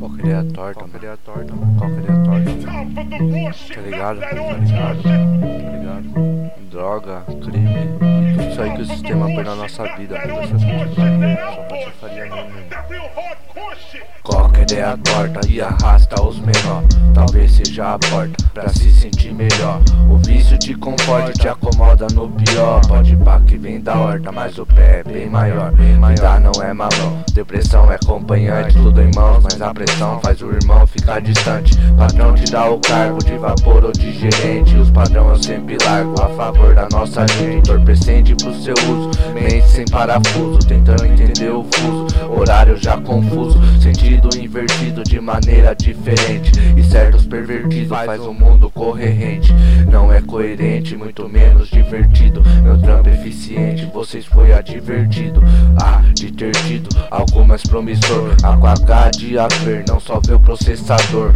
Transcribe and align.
Qual 0.00 0.10
que 0.12 0.28
é 0.28 0.34
a 0.34 0.44
torta? 0.44 0.80
Qual 0.80 0.88
que 0.88 1.06
é 1.06 1.10
a 1.10 1.16
torta, 1.18 1.54
mano? 1.54 1.78
Qual 1.78 1.90
que 1.90 1.96
é 1.96 2.12
a 2.12 2.24
torta? 2.24 2.50
Tá 3.74 3.80
ligado? 3.82 4.20
Tá 4.20 4.32
ligado? 4.32 5.02
Tá 5.02 5.76
ligado? 5.76 6.50
Droga, 6.70 7.22
crime 7.44 8.20
tudo 8.40 8.50
isso 8.50 8.62
aí 8.62 8.74
que 8.74 8.82
o 8.82 8.86
sistema 8.86 9.26
põe 9.26 9.44
na 9.44 9.54
nossa 9.54 9.96
vida. 9.96 10.18
Aí. 10.18 10.28
Só 12.00 12.08
irmão. 12.08 12.46
Qualquer 14.22 14.72
é 14.72 14.82
a 14.82 14.96
torta 14.96 15.40
e 15.48 15.60
arrasta 15.60 16.22
os 16.22 16.38
menor. 16.38 16.82
Talvez 17.14 17.52
seja 17.52 17.94
a 17.94 17.98
porta 17.98 18.44
pra 18.54 18.68
se 18.68 18.90
sentir 18.90 19.32
melhor. 19.32 19.80
O 20.08 20.16
vício 20.18 20.58
te 20.58 20.74
conforta, 20.74 21.32
te 21.32 21.48
acomoda 21.48 22.06
no 22.14 22.28
pior. 22.28 22.80
Pode 22.86 23.16
pá 23.16 23.40
que 23.40 23.56
vem 23.56 23.80
da 23.80 23.98
horta, 23.98 24.32
mas 24.32 24.58
o 24.58 24.66
pé 24.66 25.00
é 25.00 25.12
bem 25.12 25.28
maior. 25.28 25.72
Vida 25.72 26.40
não 26.40 26.62
é 26.62 26.72
mamão, 26.72 27.24
depressão 27.32 27.90
é 27.90 27.96
acompanhante. 27.96 28.74
Tudo 28.74 29.00
em 29.00 29.10
mãos, 29.14 29.42
mas 29.42 29.60
a 29.60 29.72
pressão 29.72 30.20
faz 30.22 30.40
o 30.42 30.50
irmão 30.50 30.86
ficar 30.86 31.20
distante. 31.20 31.76
Padrão 31.96 32.34
te 32.34 32.50
dá 32.50 32.68
o 32.70 32.78
cargo 32.78 33.18
de 33.24 33.36
vapor 33.36 33.84
ou 33.84 33.92
de 33.92 34.12
gerente. 34.12 34.76
Os 34.76 34.90
padrão 34.90 35.28
eu 35.30 35.42
sempre 35.42 35.76
largo 35.84 36.20
a 36.20 36.28
favor 36.30 36.74
da 36.74 36.88
nossa 36.90 37.26
gente. 37.26 37.58
Entorpecente 37.58 38.34
pro 38.34 38.54
seu 38.54 38.74
uso, 38.74 39.10
mente 39.34 39.68
sem 39.68 39.84
parafuso. 39.86 40.58
Tentando 40.66 41.04
entender 41.04 41.50
o 41.50 41.64
fuso, 41.64 42.06
horário 42.30 42.76
já 42.76 42.96
confuso. 43.00 43.58
Sentido 43.80 44.28
invertido 44.36 45.02
de 45.02 45.20
maneira 45.20 45.74
diferente. 45.74 46.52
E 46.76 46.82
certos 47.00 47.24
pervertidos 47.24 47.88
faz 47.88 48.20
o 48.20 48.32
mundo 48.34 48.70
corrente. 48.70 49.52
Não 49.90 50.12
é 50.12 50.20
coerente, 50.20 50.94
muito 50.96 51.28
menos 51.28 51.68
divertido. 51.68 52.42
Meu 52.62 52.78
trampo 52.78 53.08
eficiente, 53.08 53.86
vocês 53.86 54.26
foi 54.26 54.52
advertido. 54.52 55.42
Ah, 55.82 56.02
de 56.12 56.30
ter 56.30 56.52
tido 56.52 56.88
algo 57.10 57.44
mais 57.44 57.62
promissor. 57.62 58.34
A 58.42 58.56
com 58.56 58.66
H 58.66 59.10
de 59.12 59.38
haver, 59.38 59.84
não 59.88 59.98
só 59.98 60.20
vê 60.20 60.34
o 60.34 60.40
processador. 60.40 61.32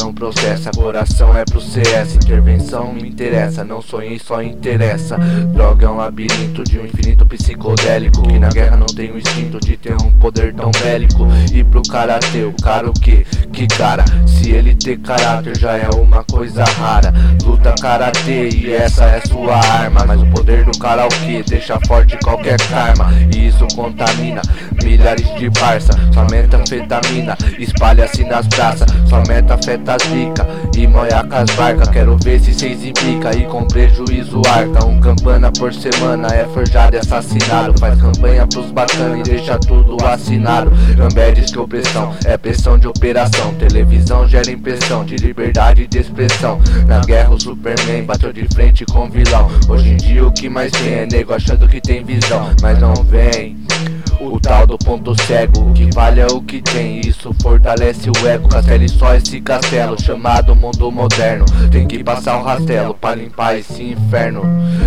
Não 0.00 0.14
processa, 0.14 0.70
coração 0.70 1.36
é 1.36 1.44
pro 1.44 1.60
CS. 1.60 2.14
Intervenção 2.14 2.94
me 2.94 3.06
interessa, 3.06 3.62
não 3.62 3.82
sonhei, 3.82 4.18
só 4.18 4.42
interessa. 4.42 5.18
Droga 5.52 5.86
é 5.86 5.90
um 5.90 5.98
labirinto 5.98 6.64
de 6.64 6.78
um 6.78 6.86
infinito 6.86 7.26
psicodélico. 7.26 8.22
Que 8.22 8.38
na 8.38 8.48
guerra 8.48 8.78
não 8.78 8.86
tem 8.86 9.12
o 9.12 9.18
instinto 9.18 9.60
de 9.60 9.76
ter 9.76 9.94
um 10.00 10.10
poder 10.12 10.54
tão 10.54 10.70
bélico. 10.70 11.26
E 11.52 11.62
pro 11.62 11.82
karatê, 11.82 12.44
o 12.44 12.52
cara 12.62 12.88
o 12.88 12.94
que? 12.94 13.26
Que 13.52 13.66
cara, 13.66 14.02
se 14.26 14.50
ele 14.50 14.74
ter 14.74 14.98
caráter 15.00 15.58
já 15.58 15.76
é 15.76 15.90
uma 15.90 16.24
coisa 16.24 16.64
rara. 16.64 17.12
Luta 17.44 17.74
karatê 17.78 18.48
e 18.48 18.72
essa 18.72 19.04
é 19.04 19.20
sua 19.20 19.56
arma. 19.56 20.06
Mas 20.06 20.22
o 20.22 20.26
poder 20.26 20.64
do 20.64 20.78
karaokê 20.78 21.42
deixa 21.46 21.78
forte 21.86 22.16
qualquer 22.24 22.58
karma. 22.68 23.12
E 23.34 23.48
isso 23.48 23.66
contamina 23.76 24.40
milhares 24.82 25.28
de 25.34 25.50
parça. 25.50 25.92
Sua 26.12 26.24
metanfetamina 26.24 27.36
espalha-se 27.58 28.24
nas 28.24 28.46
praças. 28.46 28.88
Sua 29.06 29.22
meta 29.28 29.58
as 29.90 30.02
rica 30.04 30.46
e 30.76 30.86
moia 30.86 31.26
as. 31.30 31.50
Quero 31.90 32.16
ver 32.22 32.40
se 32.40 32.54
cês 32.54 32.84
implica 32.84 33.36
e 33.36 33.44
com 33.46 33.64
prejuízo 33.64 34.40
arca. 34.48 34.84
Um 34.84 35.00
campana 35.00 35.50
por 35.52 35.74
semana 35.74 36.28
é 36.28 36.44
forjado 36.44 36.96
e 36.96 36.98
assassinado. 36.98 37.78
Faz 37.78 38.00
campanha 38.00 38.46
pros 38.46 38.70
bacana 38.70 39.18
e 39.18 39.22
deixa 39.22 39.58
tudo 39.58 39.96
assinado. 40.04 40.70
Gambé 40.96 41.32
diz 41.32 41.50
que 41.50 41.58
opressão 41.58 42.14
é 42.24 42.36
pressão 42.36 42.78
de 42.78 42.86
operação. 42.86 43.52
Televisão 43.54 44.28
gera 44.28 44.50
impressão 44.50 45.04
de 45.04 45.16
liberdade 45.16 45.86
de 45.86 45.98
expressão. 45.98 46.60
Na 46.86 47.00
guerra 47.00 47.30
o 47.30 47.40
Superman 47.40 48.04
bateu 48.04 48.32
de 48.32 48.46
frente 48.48 48.84
com 48.86 49.10
vilão. 49.10 49.50
Hoje 49.68 49.90
em 49.90 49.96
dia 49.96 50.26
o 50.26 50.32
que 50.32 50.48
mais 50.48 50.70
tem 50.72 50.94
é 50.94 51.06
nego 51.06 51.34
achando 51.34 51.68
que 51.68 51.80
tem 51.80 52.04
visão, 52.04 52.50
mas 52.62 52.78
não 52.78 52.94
vem. 52.94 53.56
O 54.20 54.38
tal 54.38 54.66
do 54.66 54.76
ponto 54.76 55.14
cego, 55.22 55.72
que 55.72 55.88
vale 55.94 56.20
é 56.20 56.26
o 56.26 56.42
que 56.42 56.60
tem, 56.60 57.00
isso 57.00 57.34
fortalece 57.40 58.10
o 58.10 58.28
ego. 58.28 58.50
Castele 58.50 58.86
só 58.86 59.14
esse 59.14 59.40
castelo, 59.40 59.98
chamado 59.98 60.54
mundo 60.54 60.92
moderno. 60.92 61.46
Tem 61.70 61.86
que 61.86 62.04
passar 62.04 62.38
o 62.38 62.44
rastelo 62.44 62.92
pra 62.92 63.14
limpar 63.14 63.56
esse 63.56 63.82
inferno. 63.82 64.42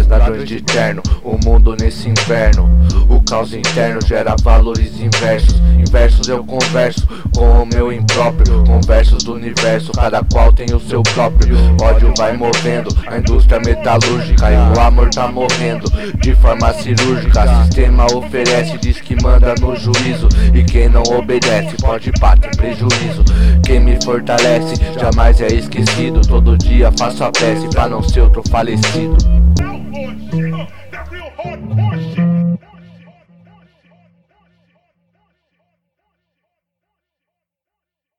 Ladrões 0.07 0.47
de 0.47 0.61
terno, 0.61 1.01
o 1.23 1.35
mundo 1.43 1.75
nesse 1.75 2.09
inverno. 2.09 2.69
O 3.13 3.21
caos 3.21 3.53
interno 3.53 3.99
gera 4.01 4.35
valores 4.41 4.99
inversos. 4.99 5.61
Inversos 5.77 6.27
eu 6.27 6.43
converso 6.43 7.07
com 7.35 7.61
o 7.61 7.65
meu 7.65 7.93
impróprio. 7.93 8.63
Conversos 8.63 9.23
do 9.23 9.33
universo, 9.33 9.91
cada 9.91 10.23
qual 10.23 10.51
tem 10.51 10.73
o 10.73 10.79
seu 10.79 11.03
próprio. 11.03 11.55
Ódio 11.79 12.11
vai 12.17 12.35
movendo, 12.35 12.89
a 13.05 13.19
indústria 13.19 13.59
metalúrgica 13.59 14.49
e 14.49 14.55
o 14.75 14.81
amor 14.81 15.11
tá 15.11 15.27
morrendo 15.27 15.85
de 16.19 16.33
forma 16.35 16.73
cirúrgica. 16.73 17.63
Sistema 17.65 18.07
oferece, 18.15 18.79
diz 18.79 18.99
que 18.99 19.15
manda 19.21 19.53
no 19.61 19.75
juízo. 19.75 20.27
E 20.51 20.63
quem 20.63 20.89
não 20.89 21.03
obedece 21.03 21.75
pode 21.77 22.11
tem 22.39 22.49
prejuízo. 22.57 23.23
Quem 23.63 23.79
me 23.79 24.03
fortalece 24.03 24.73
jamais 24.99 25.39
é 25.39 25.47
esquecido. 25.47 26.21
Todo 26.21 26.57
dia 26.57 26.91
faço 26.97 27.23
a 27.23 27.31
prece 27.31 27.67
pra 27.67 27.87
não 27.87 28.01
ser 28.01 28.21
outro 28.21 28.41
falecido. 28.49 29.17